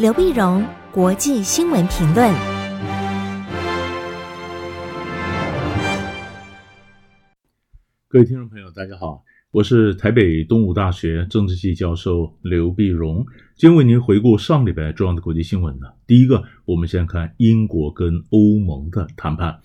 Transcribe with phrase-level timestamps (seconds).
[0.00, 2.32] 刘碧荣，国际新闻评论。
[8.08, 13.26] 各位听众朋友，大家好，我是台北东吴大学政治系教授刘碧荣，
[13.58, 15.88] 今天为您回顾上礼拜重要的国际新闻呢。
[16.06, 19.60] 第一个，我们先看英国跟欧盟的谈判。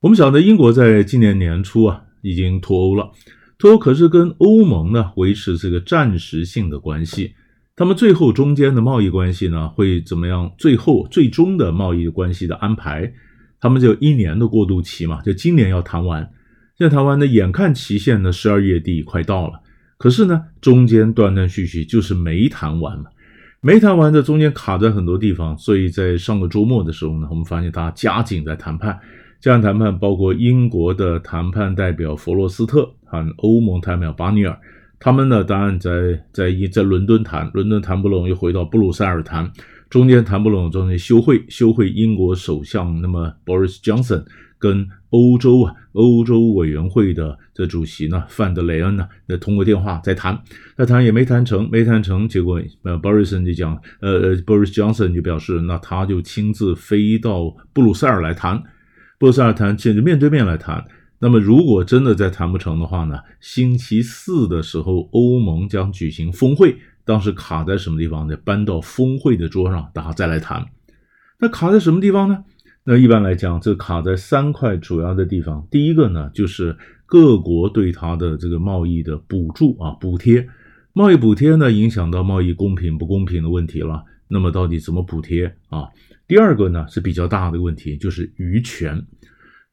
[0.00, 3.12] 我们晓得，英国在今年年初啊，已经脱欧了，
[3.56, 7.36] 脱欧可是跟欧盟呢维持这个暂时性的关系。
[7.76, 10.52] 他们最后中间的贸易关系呢，会怎么样？
[10.56, 13.12] 最后最终的贸易关系的安排，
[13.58, 16.22] 他们就一年的过渡期嘛，就今年要谈完。
[16.78, 19.60] 现在谈完呢，眼看期限呢，十二月底快到了，
[19.98, 23.06] 可是呢，中间断断续续就是没谈完嘛，
[23.60, 28.96] 没谈完的中间卡在很多地方，所以在上个周末的时候呢，我们发现大家加紧在谈判，
[29.40, 34.56] 加紧谈判，包括英国的谈判代表弗洛斯特和欧盟谈判代表巴尼尔。
[35.04, 39.52] 他们呢，当然在在一在伦敦谈，伦敦谈不拢，又回到布鲁塞尔谈，
[39.90, 41.90] 中间谈不拢，中间休会，休会。
[41.90, 44.24] 英国首相那么 Boris Johnson
[44.58, 50.42] 跟欧洲啊欧洲委员会的这主席呢范德雷恩呢，那通过电话在谈，
[50.74, 58.56] 那谈也没谈成，没谈成，结果呃 Boris 就讲，呃呃 Boris Johnson 就表示，那他就亲自飞到布鲁塞尔来谈，
[59.18, 60.82] 布鲁塞尔谈，现在面对面来谈。
[61.20, 63.18] 那么，如果真的再谈不成的话呢？
[63.40, 68.36] 星期四的时候，欧盟将举行峰会，当时卡在什么地方呢？
[68.44, 70.66] 搬到峰会的桌上，大家再来谈。
[71.38, 72.44] 那卡在什么地方呢？
[72.84, 75.66] 那一般来讲，这卡在三块主要的地方。
[75.70, 76.76] 第一个呢，就是
[77.06, 80.46] 各国对它的这个贸易的补助啊，补贴。
[80.92, 84.04] 贸易补贴呢，影响到贸易公平不公平的问题了。
[84.28, 85.88] 那么，到底怎么补贴啊？
[86.26, 89.02] 第二个呢，是比较大的问题，就是渔权。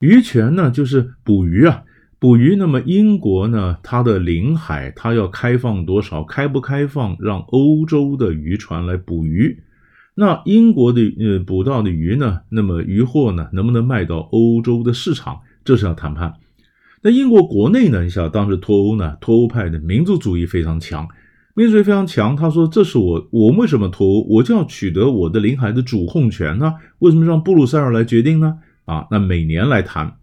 [0.01, 1.83] 渔权呢，就是捕鱼啊，
[2.19, 2.55] 捕鱼。
[2.55, 6.23] 那么英国呢，它的领海它要开放多少？
[6.23, 9.61] 开不开放让欧洲的渔船来捕鱼？
[10.15, 12.41] 那英国的呃捕到的鱼呢？
[12.49, 15.39] 那么渔获呢，能不能卖到欧洲的市场？
[15.63, 16.33] 这是要谈判。
[17.03, 21.07] 那英国国内呢，你想当时脱欧呢，脱欧派的民族主义非常强，
[21.55, 22.35] 民族主义非常强。
[22.35, 24.21] 他说：“这是我，我为什么脱欧？
[24.29, 26.73] 我就要取得我的领海的主控权呢？
[26.99, 28.57] 为什么让布鲁塞尔来决定呢？”
[28.91, 30.13] 啊，那每年来谈，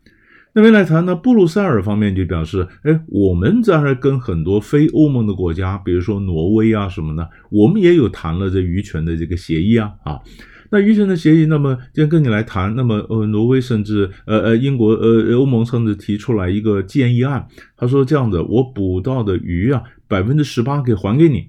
[0.53, 1.17] 那边来谈呢？
[1.17, 10.21] 布鲁塞尔方面就表示，哎，我们在这跟很多非欧盟的国家，比如说挪威啊什么的，我们也有谈了这渔权的这个协议啊啊。
[10.71, 21.49] 那渔权的协议，那么今天跟你来谈，那么呃，挪威甚至呃呃英国呃欧盟甚至提出来一个建议案，他说这样子，我捕到的鱼啊，百分之十八可以还给你。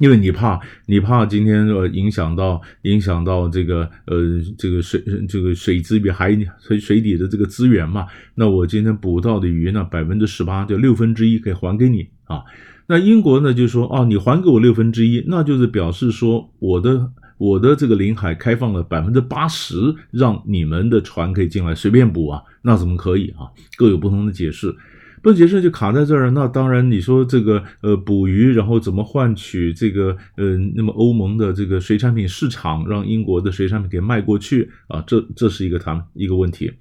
[0.00, 4.16] 因为你怕，你怕今天呃影响到影响到这个呃
[4.58, 12.42] 这个水这个水资源海水水底的这个资源嘛，那我今天捕到的鱼呢，百分之十八就六分之一可以还给你啊。
[12.86, 19.76] 那英国呢就说哦，你还给我六分之一，那就是表示说我的我的这个领海开放了百分之八十，
[20.10, 23.52] 让你们的船可以进来随便捕啊，那怎么可以啊？
[23.76, 24.74] 各有不同的解释。
[25.22, 35.02] 不解释就卡在这儿，那当然你说这个呃捕鱼，然后怎么换取这个呃那么欧盟的这个水产品市场，让英国的水产品给卖过去啊？
[35.06, 36.72] 这这是一个谈一个问题。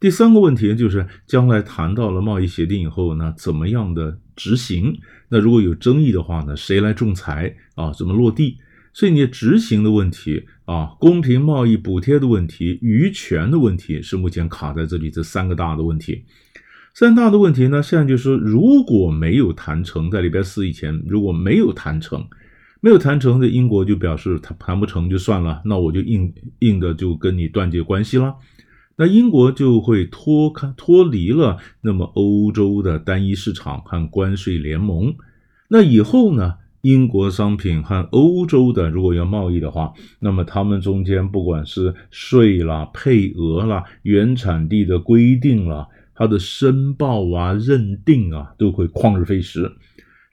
[0.00, 4.96] 第三个问题就是将来谈到了贸易协定以后呢，怎么样的执行？
[5.30, 7.92] 那如果有争议的话呢，谁来仲裁啊？
[7.92, 8.58] 怎么落地？
[8.92, 16.24] 所以你执行的问题啊，公平贸易补贴的问题，渔权的问题是目前卡在这里这三个大的问题。
[16.98, 22.26] 三大的问题呢，现在就是说，如果没有谈成，在礼拜四以前，如果没有谈成，
[22.80, 28.34] 没有谈成的，英国就表示他谈不成就算了，那我就硬硬的就跟你断绝关系了，
[28.96, 35.14] 那英国就会脱开脱离了那么欧洲的单一市场和关税联盟，
[35.68, 45.86] 那以后呢，英国商品和欧洲的如果要贸易的话，那么他们中间不管是税啦、配额啦、原产地的规定啦。
[46.18, 49.70] 它的申报啊、认定啊，都会旷日费时。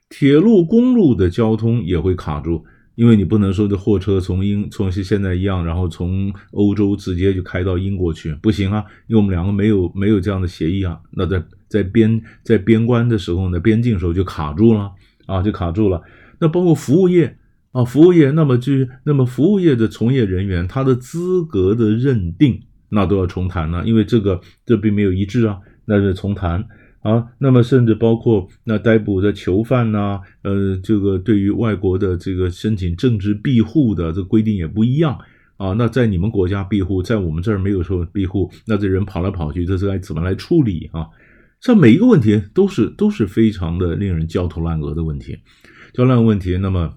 [0.08, 2.64] 铁路、公路的交通也会卡住，
[2.96, 10.98] 因为你不能说这货车从英从现在一样，然后从欧洲直接就开到英国去，不行啊，因为我们两个没有没有这样的协议啊。
[11.12, 14.90] 那在在边在边关的时候呢，边境的时候就卡住了
[15.26, 16.02] 啊，就卡住了。
[16.40, 17.36] 那包括服务业
[17.70, 18.72] 啊，服务业，那么就
[19.04, 25.58] 那么服务业的从业人员，他的资格的认定，那都要重谈了，因为这个这并没有一致啊。
[25.86, 26.64] 那是重谈
[27.02, 35.16] 啊，那么甚至包括那逮捕的囚犯呐、呃，这个对于外国的这个申请政治庇护的这规定也不一样
[35.56, 35.72] 啊。
[35.74, 41.06] 那在你们国家庇护，在我们这儿没有说庇护，那这人跑来跑去，这是该怎么来处理啊？
[41.60, 45.38] 像每一个问题都是都是非常的令人焦头烂额的问题，
[45.94, 46.58] 焦头烂额问题。
[46.58, 46.92] 那么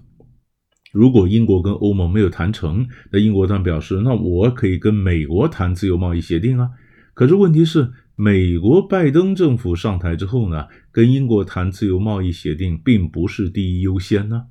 [0.92, 6.68] 如果英国跟欧盟没有谈成，那英国当然表示，那我可以跟美国谈自由贸易协定啊。
[7.14, 7.90] 可是问题是，
[8.22, 14.44] 美国拜登政府上台之后呢，跟英国谈自由贸易协定并不是第一优先呢，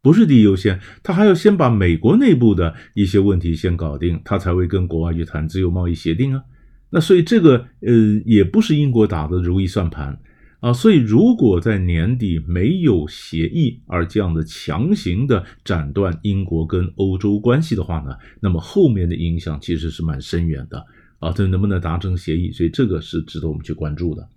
[0.00, 6.42] 不是第一优先，他还要先把美国内部的一些问题先搞定，他才会跟国外去谈自由贸易协定啊。
[6.88, 7.92] 那所以这个呃，
[8.24, 10.18] 也不是英国打的如意算盘。
[10.60, 20.82] 啊，所以如果在年底没有协议，而这样的强行的斩断英国跟欧洲关系的话呢，那么后面的影响其实是蛮深远的
[21.24, 21.32] 啊。
[21.34, 22.52] 这能不能达成协议？
[22.52, 24.28] 所以这个是值得我们去关注的。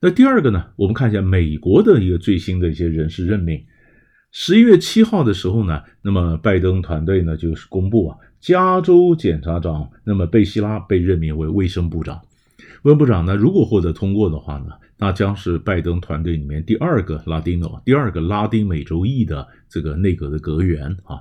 [0.00, 3.64] 那第二个呢，我们看一下美国的一个最新的一些人事任命。
[4.32, 12.20] 十一月七号的时候呢，那么拜登团队呢就是公布啊，加州检察长那么贝希拉被任命为卫生部长。
[12.82, 21.20] 卫生部长呢，如果获得通过的话呢，那将是拜登团队里面第二个拉丁诺，第二个拉丁美洲裔的这个内阁的阁员啊。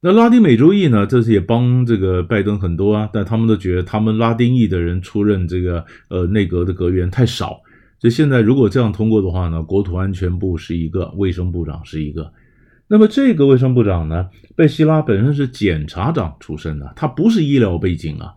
[0.00, 7.60] 那拉丁美洲裔呢，这是也帮这个拜登很多啊，但他们都觉得他们拉丁裔的人出任这个呃内阁的阁员太少，
[7.98, 12.32] 所以现在如果这样通过的话呢，国土安全部是一个，卫生部长是一个。
[12.86, 18.34] 那么这个卫生部长呢，贝希拉本身是检察长出身的，他不是医疗背景啊。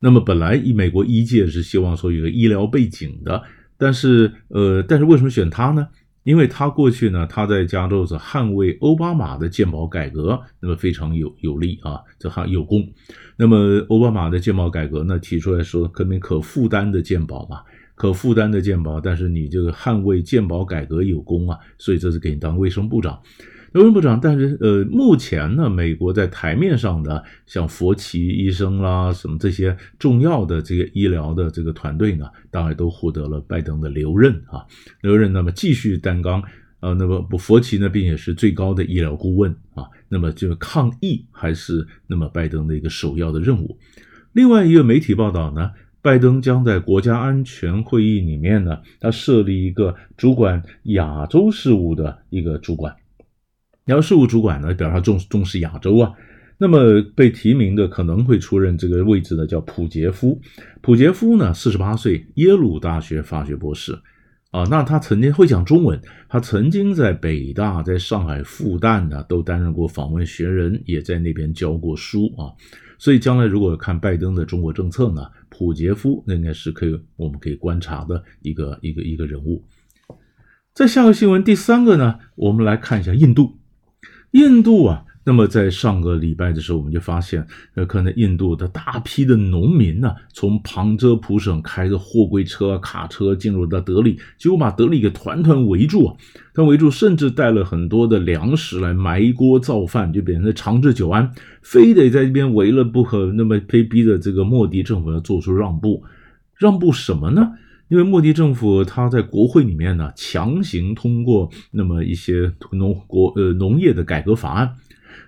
[0.00, 3.42] 那么本来以美国医界是希望说有个医疗背景的。
[3.78, 5.88] 但是，呃，但是为什么选他呢？
[6.24, 12.88] 因为他过去呢，他在加州是捍卫奥巴马的健保改革，那么非常有有利啊，这还有功。
[13.36, 17.62] 那么奥巴马的健保改革呢，提出来说，可能可负担的健保嘛，
[17.94, 23.20] 可负担的健保，但是你这个捍卫健保改革有功啊，所以这是给你当卫生部长。
[23.72, 34.66] 卫生部长，但是呃，目前呢，美国在台面上的像佛奇医生啦，什么这些重要的这个医疗的这个团队呢，当然都获得了拜登的留任啊，
[35.00, 36.42] 留任，那么继续担纲
[36.80, 43.78] 啊，那么不佛奇呢，并且是最高的医疗顾问啊，那么这个抗疫还是那么拜登的一个首要的任务。
[44.34, 45.70] 另外一个媒体报道呢，
[46.02, 52.94] 拜登将在国家安全会议里面呢，他设立一个主管亚洲事务的一个主管。
[53.84, 56.12] 然后事务主管呢，表示他重重视亚洲啊，
[56.58, 60.40] 那么被提名的可能会出任这个位置的叫普杰夫。
[60.80, 63.98] 普杰夫呢，四十八岁，耶鲁大学法学博士
[64.52, 64.62] 啊。
[64.70, 72.54] 那他曾经会讲中文，他曾经在北大、在上海复旦呢都担任过访问学人，也在那边教过书啊。
[72.98, 79.64] 所以将来如果看拜登的中国政策呢，普杰夫那应该是可以我们可以观察的一个一个一个人物。
[80.72, 83.58] 在下个新闻第三个呢，我们来看一下印度。
[84.32, 96.16] 印度啊，那么在上个礼拜的时候，我们就发现，呃，可能印度的大批的农民呢，从旁遮普省开着货柜车、卡车进入到德里，结果把德里给团团围住啊，
[96.54, 101.30] 团围住，甚至带了很多的粮食来埋锅造饭，就变成长治久安，
[101.62, 106.02] 非得在这边围了不可，那么被逼的这个莫迪政府要做出让步，
[106.56, 107.52] 让步什么呢？
[107.92, 114.76] 因为莫迪政府他在国会里面呢，强行通过那么一些农国呃农业的改革法案，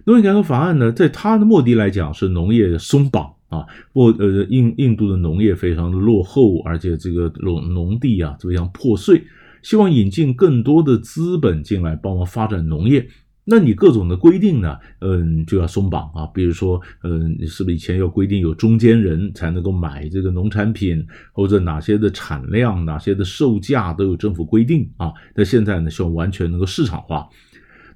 [0.06, 9.24] 农业改革法案呢，在他的莫迪来讲是农业松绑啊，不呃印印度的农业非常的落后，而且这个农农地啊这样破碎，
[9.60, 13.06] 希望引进更多的资本进来帮忙发展农业。
[13.46, 16.26] 那你各种的规定呢，嗯，就要松绑啊。
[16.32, 25.12] 比如说，嗯，你是不是以前要规定有中间人才能够买这个农产品，或者哪些的产量、哪些的售价都有政府规定啊？
[25.34, 27.28] 那现在呢，希望完全能够市场化。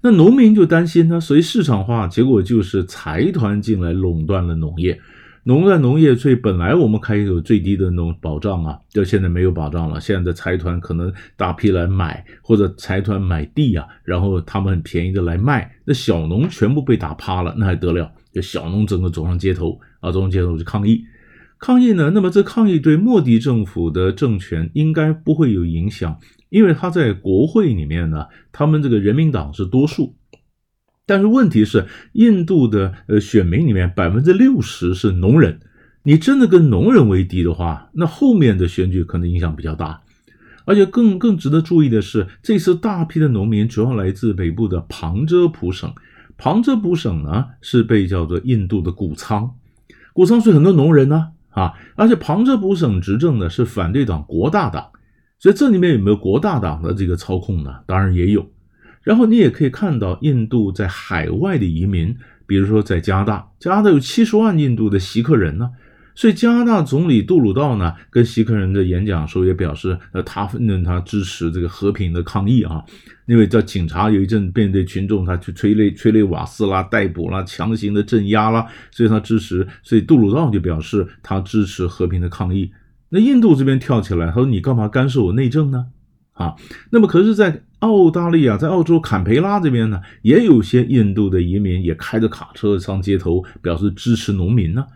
[0.01, 5.01] 那农民就担心呢，所以市场化，结果就是财团进来垄断了农业。
[5.49, 9.99] 农在农业最本来我们可以有最低的那种保障啊，就现在没有保障了。
[9.99, 18.13] 现在的财团可能大批来买，或者财团买地啊，然后他们很便宜的来卖，那小农全部被打趴了，那还得了？
[18.31, 21.03] 就小农整个走上街头啊，走上街头去抗议。
[21.59, 26.15] 抗议呢，那么这抗议对莫迪政府的政权应该不会有影响，
[26.51, 30.15] 因为他在国会里面呢，他们这个人民党是多数。
[31.09, 35.59] 但是问题是，印度的呃选民里面百分之六十是农人，
[36.03, 40.03] 你真的跟农人为敌的话，那后面的选举可能影响比较大。
[40.67, 45.91] 而且更更值得注意的是，这次大批的农民主要来自北部的旁遮普省。
[46.37, 49.55] 旁遮普省呢是被叫做印度的谷仓，
[50.13, 54.91] 谷仓是很多农人呢啊，而且旁遮普省执政的是反对党国大党，
[55.39, 57.77] 所以这里面有没有国大党的这个操控呢？
[57.87, 58.47] 当然也有。
[59.09, 62.15] 然后你也可以看到，印度在海外的移民，
[62.47, 65.71] 比如说在加拿大，加拿大有七十万印度的锡克人呢，
[66.15, 72.85] 所以加拿大总理杜鲁道呢，跟锡克人的演讲时候也表示，呃，他认他支持这个和平的抗议啊。
[73.25, 79.67] 因为叫警察有一阵面对群众，他去催泪催泪瓦斯啦、逮捕啦、强行的镇压啦，所以他支持。
[79.83, 82.71] 所以杜鲁道就表示他支持和平的抗议。
[83.09, 85.87] 那印度这边跳起来，他说：“你干嘛干涉我内政呢？”
[86.39, 86.55] 啊，
[86.91, 94.87] 那么可是，在澳大利亚，在澳洲坎培拉这边呢，也有些印度的移民也开着卡车上街头，表示支持农民呢。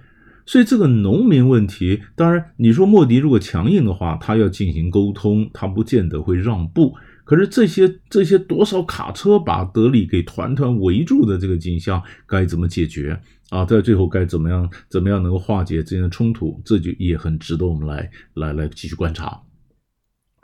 [0.46, 6.94] 所以这个农民问题，当然你说莫迪如果强硬的话，他要进行沟通，他不见得会让步。
[7.24, 13.20] 可是这些这些多少卡车把德里给团团围住的这个景象，该怎么解决
[13.50, 13.64] 啊？
[13.64, 16.60] 在最后该怎么样怎么样能够化解之间的冲突？
[16.64, 19.40] 这就也很值得我们来来来继续观察。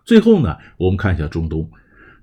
[0.08, 1.70] 最后呢，我们看一下中东。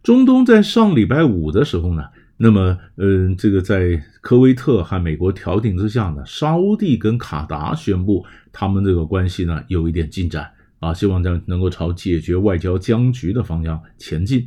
[0.01, 2.03] 中东在上礼拜五的时候呢，
[2.37, 10.49] 那么嗯、这个在科威特和美国调停之下呢，沙乌地跟卡达宣布他们这个关系呢有一点进展。
[10.79, 14.43] 啊，希望这样能够朝解决外交僵局的方向前进，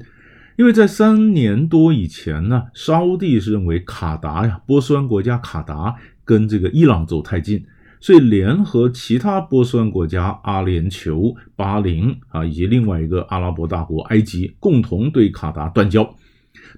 [0.56, 7.64] 因为在三年多以前呢，沙乌地是认为卡达呀，波斯湾国家卡达跟这个伊朗走太近，
[8.00, 16.14] 所以联合其他波斯湾国家阿联酋、巴林啊，以及另外一个阿拉伯大国埃及，共同对卡达断交，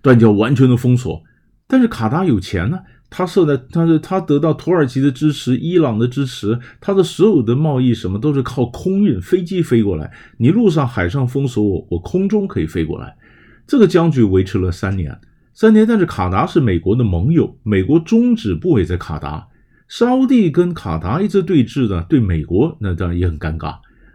[0.02, 1.22] 断交完全的封锁。
[1.66, 2.78] 但是卡达有钱呢。
[3.12, 13.16] 他设在，他是他得到土耳其的支持，伊朗的支持，他的所有的贸易什么都是靠空运，飞机飞过来，你路上海上封锁我，我空中可以飞过来。
[13.66, 15.18] 这个僵局维持了三年，
[15.52, 15.84] 三年。
[15.84, 19.44] 但是卡达是美国的盟友，美国中止部也在卡达，
[19.90, 23.74] 沙乌地跟卡达一直对峙的，对美国那当然也很尴尬。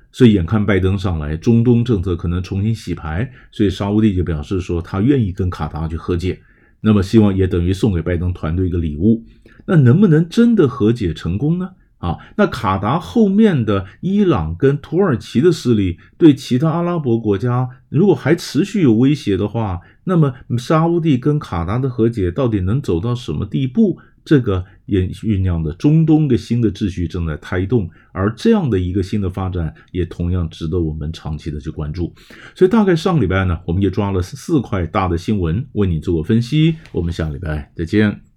[0.09, 6.39] 所以眼看拜登上来，中东政策可能重新洗牌，所以沙乌地就表示说他愿意跟卡达去和解。
[6.79, 9.25] 那么希望也等于送给拜登团队一个礼物，
[9.67, 11.71] 那能不能真的和解成功呢？
[11.97, 23.97] 啊，那卡达后面的伊朗跟土耳其的势力对其他阿拉伯国家如果还持续有威胁的话，那么沙乌地跟卡达的和解到底能走到什么地步？
[24.25, 32.13] 这个也酝酿的中东的新的秩序正在胎动，而这样的一个新的发展也同样值得我们长期的去关注。
[32.55, 36.75] 所以大概上礼拜呢，我们也抓了四块大的新闻，为你做个分析。
[36.91, 38.34] 我们下礼拜再见。